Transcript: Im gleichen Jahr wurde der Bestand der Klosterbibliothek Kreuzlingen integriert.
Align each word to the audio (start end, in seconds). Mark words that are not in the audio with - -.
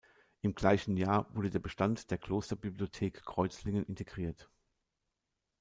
Im 0.41 0.55
gleichen 0.55 0.97
Jahr 0.97 1.27
wurde 1.35 1.51
der 1.51 1.59
Bestand 1.59 2.09
der 2.09 2.17
Klosterbibliothek 2.17 3.23
Kreuzlingen 3.23 3.85
integriert. 3.85 4.49